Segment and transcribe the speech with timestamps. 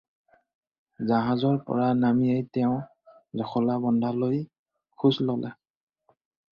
[1.11, 2.73] জাহাজৰ পৰা নামিয়েই তেওঁ
[3.43, 4.45] জখলাবন্ধালৈ
[5.03, 5.59] খোজ ল'লে।